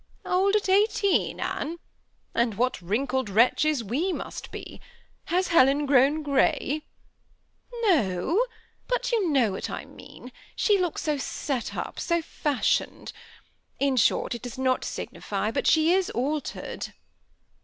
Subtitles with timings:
[0.25, 1.77] "Old at eighteen, Anne!
[2.33, 4.81] what wrinkled wretches we must be!
[5.27, 6.87] Has Helen grown gray?""
[7.83, 8.43] No;
[8.87, 13.13] but you know what I mean: she looks so set up, so fashioned.
[13.79, 16.95] In short, it does not signify, but she is altered."